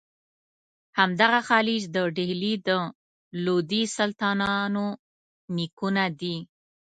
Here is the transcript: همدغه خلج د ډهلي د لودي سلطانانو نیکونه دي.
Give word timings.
همدغه 0.97 1.39
خلج 1.49 1.81
د 1.95 1.97
ډهلي 2.15 2.53
د 2.67 2.69
لودي 3.43 3.83
سلطانانو 3.97 4.87
نیکونه 5.55 6.05
دي. 6.19 6.37